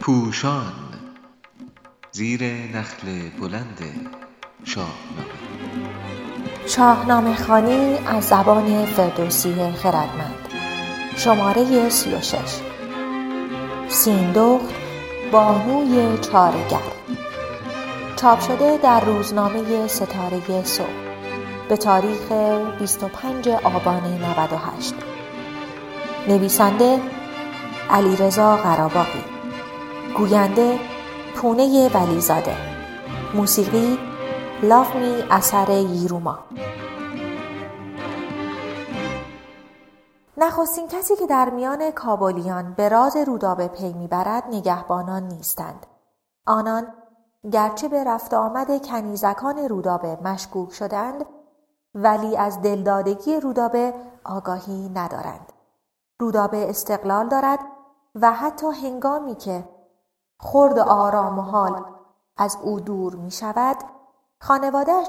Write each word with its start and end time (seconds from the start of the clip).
پوشان 0.00 0.72
زیر 2.12 2.44
نخل 2.44 3.28
بلند 3.40 3.78
شاهنامه 4.64 5.42
شاهنامه 6.66 7.36
خوانی 7.36 7.98
از 8.06 8.24
زبان 8.24 8.84
فردوسی 8.84 9.72
خردمند. 9.72 10.48
شماره 11.16 11.88
سی 11.88 12.14
و 12.14 12.20
شش. 12.20 12.60
سیندخت 13.88 14.74
بانوی 15.32 16.18
چارگر. 16.18 16.78
چاپ 18.16 18.40
شده 18.40 18.78
در 18.82 19.00
روزنامه 19.00 19.86
ستاره 19.86 20.64
صبح. 20.64 20.86
به 21.68 21.76
تاریخ 21.76 22.32
25 22.78 23.48
آبان 23.48 24.02
98 24.04 24.94
نویسنده 26.28 27.00
علیرضا 27.90 28.56
قراباقی 28.56 29.24
گوینده 30.18 30.78
پونه 31.36 31.88
ولیزاده 31.88 32.56
موسیقی 33.34 33.98
لافمی 34.62 35.24
اثر 35.30 35.70
ییروما 35.70 36.38
نخستین 40.36 40.88
کسی 40.88 41.16
که 41.16 41.26
در 41.26 41.50
میان 41.50 41.90
کابلیان 41.90 42.74
به 42.74 42.88
راز 42.88 43.16
رودابه 43.16 43.68
پی 43.68 43.92
می‌برد 43.92 44.44
نگهبانان 44.52 45.22
نیستند. 45.22 45.86
آنان 46.46 46.86
گرچه 47.52 47.88
به 47.88 48.04
رفت 48.04 48.34
آمد 48.34 48.86
کنیزکان 48.86 49.58
رودابه 49.58 50.18
مشکوک 50.24 50.72
شدند 50.72 51.24
ولی 51.94 52.36
از 52.36 52.62
دلدادگی 52.62 53.40
رودابه 53.40 53.94
آگاهی 54.24 54.88
ندارند. 54.88 55.52
رودابه 56.22 56.70
استقلال 56.70 57.28
دارد 57.28 57.58
و 58.14 58.32
حتی 58.32 58.66
هنگامی 58.66 59.34
که 59.34 59.68
خرد 60.38 60.78
آرام 60.78 61.38
و 61.38 61.42
حال 61.42 61.84
از 62.36 62.58
او 62.62 62.80
دور 62.80 63.14
می 63.14 63.30
شود 63.30 63.76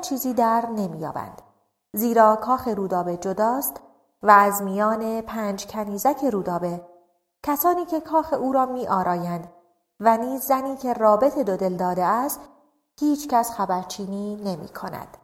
چیزی 0.01 0.33
در 0.33 0.65
نمییابند 0.65 1.41
زیرا 1.93 2.35
کاخ 2.35 2.67
رودابه 2.67 3.17
جداست 3.17 3.81
و 4.23 4.31
از 4.31 4.61
میان 4.61 5.21
پنج 5.21 5.67
کنیزک 5.67 6.25
رودابه 6.25 6.81
کسانی 7.43 7.85
که 7.85 8.01
کاخ 8.01 8.33
او 8.33 8.53
را 8.53 8.65
می 8.65 8.87
آرایند 8.87 9.51
و 9.99 10.17
نیز 10.17 10.41
زنی 10.41 10.77
که 10.77 10.93
رابط 10.93 11.39
دو 11.39 11.57
دل 11.57 11.75
داده 11.77 12.05
است 12.05 12.39
هیچ 12.99 13.27
کس 13.27 13.51
خبرچینی 13.51 14.35
نمی 14.35 14.67
کند. 14.67 15.17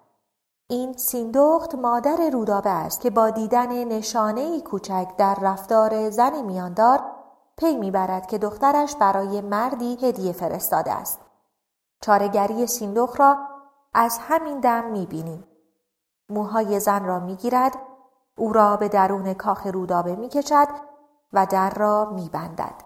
این 0.72 0.94
سیندخت 0.94 1.76
مادر 1.76 2.30
رودابه 2.34 2.70
است 2.70 3.02
که 3.02 3.10
با 3.10 3.30
دیدن 3.30 3.84
نشانه 3.84 4.62
کوچک 4.62 5.08
در 5.18 5.38
رفتار 5.42 6.10
زن 6.10 6.42
میاندار 6.42 7.00
پی 7.58 7.76
می‌برد 7.76 8.28
که 8.28 8.38
دخترش 8.38 8.96
برای 8.96 9.42
مردی 9.42 9.98
هدیه 10.02 10.32
فرستاده 10.32 10.92
است. 10.92 11.20
چارگری 12.02 12.68
سیندخت 12.68 13.20
را 13.20 13.38
از 13.94 14.20
همین 14.22 14.60
دم 14.60 14.86
می‌بینیم. 14.86 15.48
موهای 16.30 16.80
زن 16.80 17.06
را 17.06 17.20
می‌گیرد، 17.20 17.76
او 18.38 18.54
را 18.54 18.78
به 18.78 18.90
درون 18.90 19.34
کاخ 19.34 19.68
رودابه 19.68 20.16
می‌کشد 20.16 20.68
و 21.34 21.46
در 21.46 21.70
را 21.70 22.06
میبندد. 22.06 22.84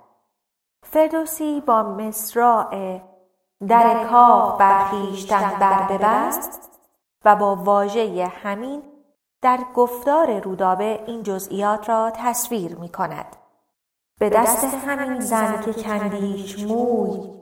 فردوسی 0.83 1.61
با 1.61 1.83
مصراع 1.83 2.99
در 3.67 4.07
کاخ 4.07 4.57
بر 4.59 5.87
ببست 5.89 6.72
و 7.25 7.35
با 7.35 7.55
واژه 7.55 8.25
همین 8.25 8.83
در 9.41 9.59
گفتار 9.75 10.39
رودابه 10.39 11.03
این 11.07 11.23
جزئیات 11.23 11.89
را 11.89 12.11
تصویر 12.15 12.75
می 12.75 12.89
کند. 12.89 13.35
به 14.19 14.29
دست 14.29 14.63
همین 14.63 15.19
زن 15.19 15.61
که 15.61 15.73
کندیش 15.73 16.59
موی. 16.59 17.33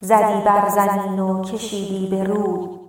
زدی 0.00 0.44
بر 0.44 0.68
زمین 0.68 1.18
و 1.18 1.44
کشیدی 1.44 2.16
به 2.16 2.24
روی. 2.24 2.83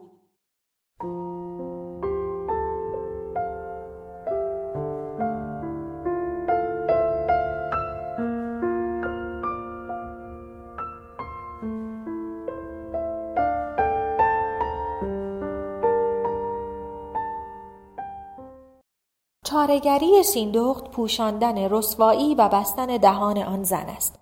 چارگری 19.45 20.23
سیندخت 20.23 20.91
پوشاندن 20.91 21.57
رسوایی 21.57 22.35
و 22.35 22.49
بستن 22.49 22.97
دهان 22.97 23.37
آن 23.37 23.63
زن 23.63 23.89
است. 23.89 24.19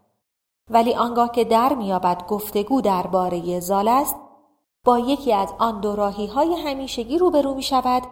ولی 0.70 0.96
آنگاه 0.96 1.32
که 1.32 1.44
در 1.44 1.74
میابد 1.74 2.28
گفتگو 2.28 2.82
درباره 2.82 3.60
زال 3.60 3.88
است 3.88 4.16
با 4.86 5.00
یکی 5.00 5.34
از 5.34 5.54
آن 5.60 5.80
دو 5.80 5.96
راهی 5.96 6.28
های 6.28 6.56
همیشگی 6.56 7.18
روبرو 7.18 7.54
می 7.54 7.64
شود 7.64 8.04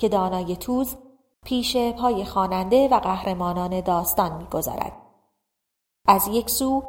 که 0.00 0.08
دانای 0.08 0.56
توز 0.56 0.96
پیش 1.44 1.76
پای 1.76 2.24
خواننده 2.24 2.88
و 2.88 2.98
قهرمانان 2.98 3.80
داستان 3.80 4.36
میگذرد 4.36 4.92
از 6.06 6.28
یک 6.28 6.50
سو 6.50 6.82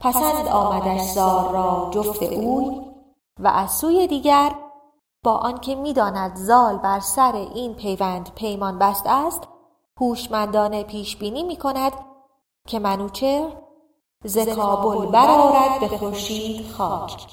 پسند 0.00 0.48
آمدش 0.48 1.00
زال 1.00 1.52
را 1.52 1.90
جفت 1.94 2.22
اوی 2.22 2.80
و 3.40 3.48
از 3.48 3.72
سوی 3.72 4.06
دیگر 4.06 4.54
با 5.24 5.36
آنکه 5.36 5.74
می‌داند 5.74 6.36
زال 6.36 6.76
بر 6.76 7.00
سر 7.00 7.32
این 7.32 7.74
پیوند 7.74 8.34
پیمان 8.34 8.78
بست 8.78 9.06
است 9.06 9.48
هوشمندانه 10.00 10.84
پیش 10.84 11.16
بینی 11.16 11.42
می 11.42 11.56
کند 11.56 11.92
که 12.68 12.78
منوچهر 12.78 13.56
ز 14.24 14.38
کابل 14.38 15.06
برآرد 15.06 15.80
به 15.80 15.98
خورشید 15.98 16.70
خاک. 16.72 17.26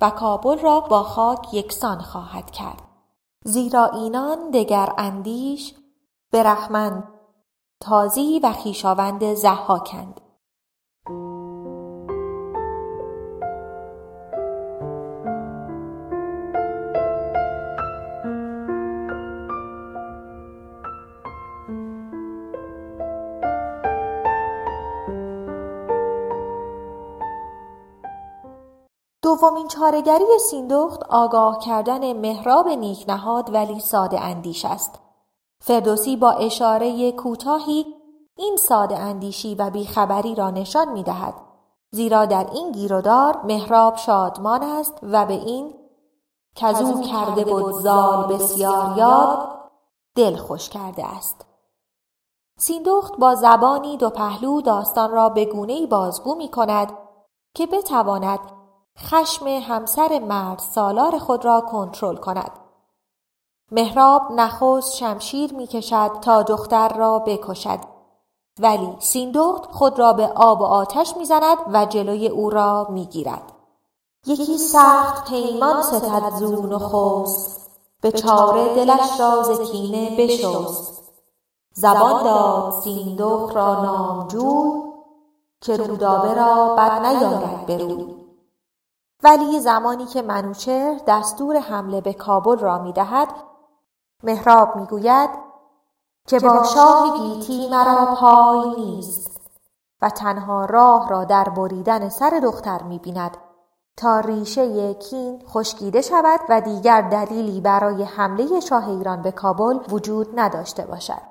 و 0.00 0.10
کابل 0.10 0.58
را 0.58 0.80
با 0.80 1.02
خاک 1.02 1.54
یکسان 1.54 1.98
خواهد 1.98 2.50
کرد. 2.50 2.82
زیرا 3.44 3.86
اینان 3.86 4.50
دگر 4.50 4.92
اندیش 4.98 5.74
برخمند 6.32 7.08
تازی 7.80 8.40
و 8.42 8.52
خویشاوند 8.52 9.34
ضحاکند. 9.34 10.20
دومین 29.36 29.68
چارگری 29.68 30.38
سیندخت 30.50 31.02
آگاه 31.10 31.58
کردن 31.58 32.12
مهراب 32.12 32.68
نیکنهاد 32.68 33.54
ولی 33.54 33.80
ساده 33.80 34.20
اندیش 34.20 34.64
است. 34.64 35.00
فردوسی 35.60 36.16
با 36.16 36.30
اشاره 36.30 37.12
کوتاهی 37.12 37.86
این 38.36 38.56
ساده 38.56 38.98
اندیشی 38.98 39.54
و 39.54 39.70
بیخبری 39.70 40.34
را 40.34 40.50
نشان 40.50 40.92
می 40.92 41.02
دهد. 41.02 41.34
زیرا 41.90 42.26
در 42.26 42.46
این 42.52 42.72
گیرودار 42.72 43.40
مهراب 43.44 43.96
شادمان 43.96 44.62
است 44.62 44.94
و 45.02 45.26
به 45.26 45.34
این 45.34 45.74
کزو 46.56 47.02
کرده 47.02 47.44
بود 47.44 47.72
زال 47.72 48.26
بسیار 48.26 48.98
یاد 48.98 49.48
دل 50.14 50.36
خوش 50.36 50.68
کرده 50.68 51.06
است. 51.06 51.46
سیندخت 52.58 53.16
با 53.18 53.34
زبانی 53.34 53.96
دو 53.96 54.10
پهلو 54.10 54.60
داستان 54.60 55.10
را 55.10 55.28
به 55.28 55.44
گونه 55.44 55.86
بازگو 55.86 56.34
می 56.34 56.48
کند 56.48 56.92
که 57.54 57.66
بتواند 57.66 58.61
خشم 58.98 59.46
همسر 59.46 60.18
مرد 60.18 60.58
سالار 60.58 61.18
خود 61.18 61.44
را 61.44 61.60
کنترل 61.60 62.16
کند. 62.16 62.50
مهراب 63.70 64.22
نخست 64.32 64.96
شمشیر 64.96 65.54
می 65.54 65.66
کشد 65.66 66.10
تا 66.20 66.42
دختر 66.42 66.88
را 66.88 67.18
بکشد. 67.18 67.78
ولی 68.60 68.96
سیندخت 68.98 69.72
خود 69.72 69.98
را 69.98 70.12
به 70.12 70.26
آب 70.26 70.60
و 70.60 70.64
آتش 70.64 71.16
می‌زند 71.16 71.56
و 71.72 71.86
جلوی 71.86 72.28
او 72.28 72.50
را 72.50 72.86
می‌گیرد. 72.90 73.52
یکی 74.26 74.58
سخت 74.58 75.30
پیمان 75.30 75.82
ستد 75.82 76.30
زون 76.38 76.72
و 76.72 76.78
خوست 76.78 77.70
به 78.00 78.12
چاره 78.12 78.74
دلش 78.74 79.20
را 79.20 79.42
ز 79.42 79.70
کینه 79.70 80.16
بشست 80.18 81.02
زبان 81.74 82.22
داد 82.22 82.72
سیندخت 82.72 83.56
را 83.56 83.82
نامجوی 83.82 84.82
که 85.60 85.76
رودابه 85.76 86.34
را 86.34 86.74
بد 86.76 87.06
نیارد 87.06 87.66
بروی 87.66 88.21
ولی 89.24 89.60
زمانی 89.60 90.06
که 90.06 90.22
منوچهر 90.22 91.00
دستور 91.06 91.56
حمله 91.56 92.00
به 92.00 92.12
کابل 92.12 92.58
را 92.58 92.78
می‌دهد 92.78 93.28
مهراب 94.22 94.76
می‌گوید 94.76 95.30
که 96.26 96.40
با 96.40 96.64
شاه 96.64 97.18
گیتی 97.18 97.68
مرا 97.68 98.14
پای 98.14 98.74
نیست. 98.76 99.40
و 100.02 100.10
تنها 100.10 100.64
راه 100.64 101.08
را 101.08 101.24
در 101.24 101.48
بریدن 101.48 102.08
سر 102.08 102.40
دختر 102.42 102.82
می‌بیند. 102.82 103.36
تا 103.96 104.20
ریشه 104.20 104.94
کین 104.94 105.42
خشکیده 105.48 106.02
شود 106.02 106.40
و 106.48 106.60
دیگر 106.60 107.00
دلیلی 107.00 107.60
برای 107.60 108.02
حمله 108.02 108.60
شاه 108.60 108.88
ایران 108.88 109.22
به 109.22 109.32
کابل 109.32 109.78
وجود 109.88 110.40
نداشته 110.40 110.86
باشد. 110.86 111.22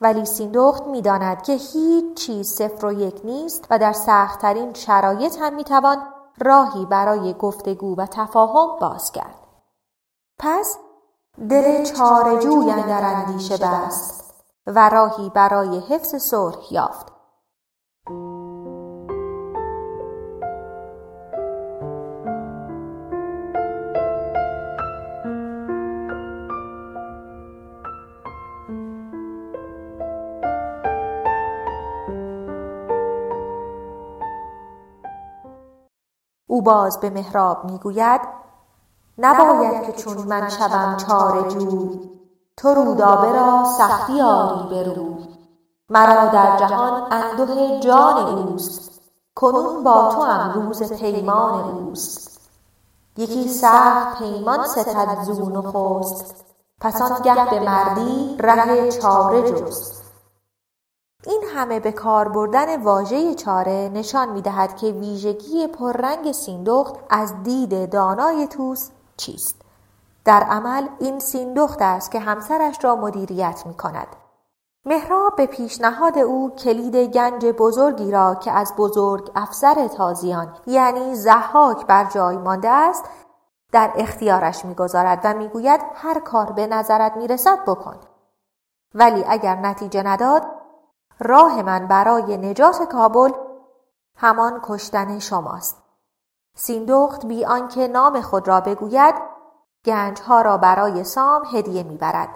ولی 0.00 0.24
سیندخت 0.24 0.82
می‌داند 0.82 1.42
که 1.42 1.52
هیچ 1.52 2.14
چیز 2.14 2.48
صفر 2.48 2.86
و 2.86 2.92
یک 2.92 3.20
نیست 3.24 3.66
و 3.70 3.78
در 3.78 3.92
سختترین 3.92 4.74
شرایط 4.74 5.38
هم 5.40 5.54
می‌توان 5.54 5.98
راهی 6.40 6.86
برای 6.86 7.34
گفتگو 7.34 7.96
و 7.96 8.06
تفاهم 8.06 8.78
باز 8.80 9.12
کرد. 9.12 9.46
پس 10.38 10.78
دل 11.50 11.84
چارجوی 11.84 12.66
در 12.66 13.04
اندیشه 13.04 13.56
بست 13.56 14.34
و 14.66 14.88
راهی 14.88 15.30
برای 15.30 15.78
حفظ 15.78 16.14
صلح 16.14 16.72
یافت. 16.72 17.15
او 36.56 36.62
باز 36.62 37.00
به 37.00 37.10
مهراب 37.10 37.64
می‌گوید 37.64 38.20
نباید 39.18 39.86
که 39.86 39.92
چون 39.92 40.16
من 40.16 40.48
شوم 40.48 40.96
چاره 40.96 41.48
جوی 41.48 42.00
تو 42.56 42.68
رودابه 42.68 43.32
را 43.32 43.64
سختی 43.78 44.20
آری 44.20 44.68
برو 44.70 45.16
مرا 45.90 46.26
در 46.26 46.56
جهان 46.56 47.12
انده 47.12 47.80
جان 47.80 48.38
اوست 48.38 49.00
کنون 49.34 49.84
با 49.84 50.14
تو 50.14 50.22
هم 50.22 50.62
روز 50.62 50.92
پیمان 50.92 51.64
اوست. 51.70 52.40
یکی 53.16 53.48
سخت 53.48 54.18
پیمان 54.18 54.66
ستد 54.66 55.22
زو 55.22 55.50
نخست 55.50 56.44
پس 56.80 57.02
آنگه 57.02 57.50
به 57.50 57.60
مردی 57.60 58.36
ره 58.40 58.90
چاره 58.90 59.52
جست. 59.52 60.05
این 61.26 61.42
همه 61.54 61.80
به 61.80 61.92
کار 61.92 62.28
بردن 62.28 62.82
واژه 62.82 63.34
چاره 63.34 63.90
نشان 63.94 64.28
می 64.28 64.42
دهد 64.42 64.76
که 64.76 64.86
ویژگی 64.86 65.66
پررنگ 65.66 66.32
سیندخت 66.32 66.94
از 67.10 67.42
دید 67.42 67.90
دانای 67.90 68.46
توس 68.46 68.90
چیست. 69.16 69.56
در 70.24 70.42
عمل 70.42 70.88
این 70.98 71.18
سیندخت 71.18 71.82
است 71.82 72.10
که 72.10 72.20
همسرش 72.20 72.84
را 72.84 72.96
مدیریت 72.96 73.62
می 73.66 73.74
کند 73.74 74.06
مهراب 74.84 75.36
به 75.36 75.46
پیشنهاد 75.46 76.18
او 76.18 76.50
کلید 76.50 76.96
گنج 76.96 77.46
بزرگی 77.46 78.10
را 78.10 78.34
که 78.34 78.52
از 78.52 78.72
بزرگ 78.76 79.30
افسر 79.34 79.88
تازیان 79.88 80.56
یعنی 80.66 81.14
زحاک 81.14 81.86
بر 81.86 82.04
جای 82.04 82.36
مانده 82.36 82.70
است 82.70 83.04
در 83.72 83.92
اختیارش 83.96 84.64
می‌گذارد 84.64 85.20
و 85.24 85.34
می‌گوید 85.34 85.80
هر 85.94 86.20
کار 86.20 86.52
به 86.52 86.66
نظرت 86.66 87.16
می‌رسد 87.16 87.58
بکن. 87.66 87.96
ولی 88.94 89.24
اگر 89.28 89.56
نتیجه 89.56 90.02
نداد 90.02 90.42
راه 91.18 91.62
من 91.62 91.86
برای 91.86 92.36
نجات 92.36 92.82
کابل 92.82 93.30
همان 94.16 94.60
کشتن 94.62 95.18
شماست. 95.18 95.82
سیندخت 96.54 97.26
بی 97.26 97.44
آنکه 97.44 97.88
نام 97.88 98.20
خود 98.20 98.48
را 98.48 98.60
بگوید 98.60 99.14
گنجها 99.84 100.42
را 100.42 100.56
برای 100.56 101.04
سام 101.04 101.42
هدیه 101.52 101.82
می‌برد. 101.82 102.28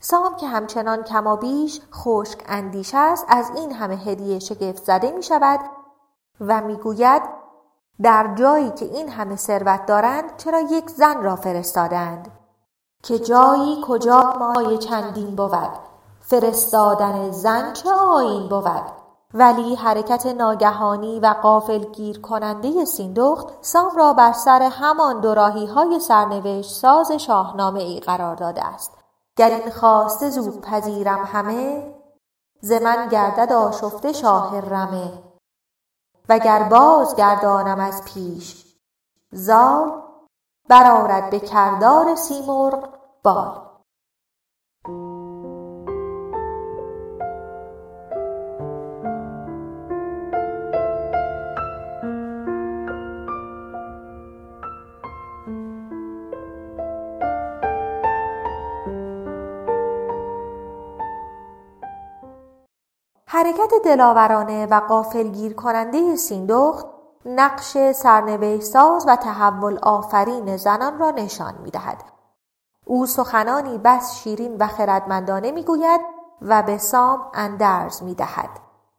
سام 0.00 0.36
که 0.36 0.46
همچنان 0.46 1.02
کما 1.02 1.36
بیش 1.36 1.80
خشک 1.94 2.44
اندیش 2.48 2.94
است 2.94 3.26
از 3.28 3.50
این 3.54 3.72
همه 3.72 3.96
هدیه 3.96 4.38
شگفت 4.38 4.84
زده 4.84 5.10
می 5.10 5.22
شود 5.22 5.60
و 6.40 6.60
می‌گوید 6.60 7.22
در 8.02 8.34
جایی 8.34 8.70
که 8.70 8.84
این 8.84 9.08
همه 9.08 9.36
ثروت 9.36 9.86
دارند 9.86 10.36
چرا 10.36 10.60
یک 10.60 10.90
زن 10.90 11.22
را 11.22 11.36
فرستادند 11.36 12.30
که 13.02 13.18
جایی 13.18 13.84
کجا 13.86 14.32
مای 14.38 14.78
چندین 14.78 15.36
بود؟ 15.36 15.88
فرستادن 16.28 17.30
زن 17.30 17.72
چه 17.72 17.90
آین 17.90 18.48
بود؟ 18.48 18.98
ولی 19.34 19.74
حرکت 19.74 20.26
ناگهانی 20.26 21.20
و 21.20 21.34
قافل 21.42 21.84
گیر 21.84 22.20
کننده 22.20 22.84
سیندخت 22.84 23.46
سام 23.60 23.96
را 23.96 24.12
بر 24.12 24.32
سر 24.32 24.62
همان 24.62 25.20
دوراهی 25.20 25.66
های 25.66 26.00
سرنوشت 26.00 26.70
ساز 26.70 27.12
شاهنامه 27.12 27.80
ای 27.80 28.00
قرار 28.00 28.36
داده 28.36 28.64
است. 28.64 28.92
گر 29.36 29.50
این 29.50 29.70
خواسته 29.70 30.30
زود 30.30 30.60
پذیرم 30.60 31.24
همه 31.24 31.94
ز 32.60 32.72
من 32.72 33.08
گردد 33.08 33.52
آشفته 33.52 34.12
شاه 34.12 34.60
رمه. 34.60 35.12
وگر 36.28 36.62
باز 36.62 37.16
گردانم 37.16 37.80
از 37.80 38.04
پیش 38.04 38.64
زال 39.32 40.02
برآرد 40.68 41.30
به 41.30 41.40
کردار 41.40 42.14
سیمرغ 42.14 42.88
بال. 43.24 43.67
حرکت 63.30 63.70
دلاورانه 63.84 64.66
و 64.66 64.80
قافلگیر 64.88 65.54
کننده 65.54 66.16
سیندخت 66.16 66.86
نقش 67.24 67.92
سرنوشت 67.92 68.64
ساز 68.64 69.04
و 69.08 69.16
تحول 69.16 69.78
آفرین 69.82 70.56
زنان 70.56 70.98
را 70.98 71.10
نشان 71.10 71.54
می 71.62 71.70
دهد. 71.70 72.04
او 72.84 73.06
سخنانی 73.06 73.78
بس 73.78 74.14
شیرین 74.14 74.56
و 74.56 74.66
خردمندانه 74.66 75.50
می 75.50 75.62
گوید 75.62 76.00
و 76.42 76.62
به 76.62 76.78
سام 76.78 77.30
اندرز 77.34 78.02
می 78.02 78.14
دهد. 78.14 78.50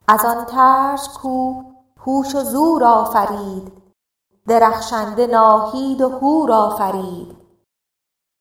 از 0.08 0.24
آن 0.24 0.44
ترس 0.44 1.08
کو 1.18 1.62
هوش 2.06 2.34
و 2.34 2.40
زور 2.40 2.84
آفرید 2.84 3.72
درخشنده 4.48 5.26
ناهید 5.26 6.00
و 6.00 6.08
هور 6.08 6.52
آفرید 6.52 7.36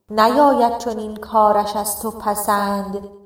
نیاید 0.09 0.77
چنین 0.77 1.15
کارش 1.15 1.75
از 1.75 2.01
تو 2.01 2.11
پسند 2.11 3.18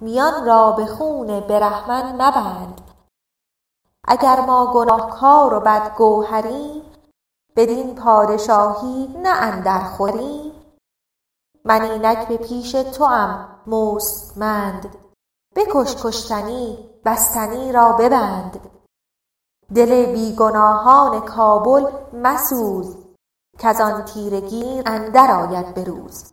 میان 0.00 0.46
را 0.46 0.72
به 0.72 0.86
خون 0.86 1.40
برهمن 1.40 2.22
مبند. 2.22 2.80
اگر 4.04 4.40
ما 4.40 4.72
گناهکار 4.74 5.54
و 5.54 5.60
بدگوهریم 5.60 6.82
بدین 7.56 7.94
پادشاهی 7.94 9.14
نه 9.22 9.28
اندر 9.28 9.84
خوریم 9.84 10.52
من 11.64 11.82
اینک 11.82 12.28
به 12.28 12.36
پیش 12.36 12.72
توام 12.72 13.62
مستمند. 13.66 14.96
بکش 15.56 15.96
کشتنی 16.04 16.90
بستنی 17.04 17.72
را 17.72 17.92
ببند. 17.92 18.70
دل 19.74 20.12
بیگناهان 20.12 21.20
کابل 21.20 21.90
مسوز 22.12 22.96
کز 23.58 23.80
آن 23.80 24.04
تیرگی 24.04 24.82
اندر 24.86 25.30
آید 25.30 25.74
به 25.74 25.84
روز. 25.84 26.32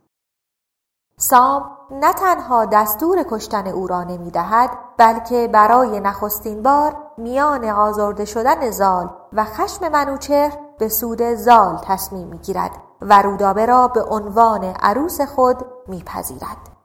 سام 1.17 1.76
نه 1.91 2.13
تنها 2.13 2.65
دستور 2.65 3.23
کشتن 3.29 3.67
او 3.67 3.87
را 3.87 4.03
نمی 4.03 4.31
دهد 4.31 4.69
بلکه 4.97 5.47
برای 5.47 5.99
نخستین 5.99 6.63
بار 6.63 6.95
میان 7.17 7.65
آزرده 7.65 8.25
شدن 8.25 8.69
زال 8.69 9.09
و 9.33 9.43
خشم 9.43 9.89
منوچهر 9.89 10.57
به 10.79 10.89
سود 10.89 11.21
زال 11.21 11.77
تصمیم 11.83 12.27
می 12.27 12.37
گیرد 12.37 12.71
و 13.01 13.21
رودابه 13.21 13.65
را 13.65 13.87
به 13.87 14.03
عنوان 14.03 14.63
عروس 14.63 15.21
خود 15.21 15.65
میپذیرد. 15.87 16.76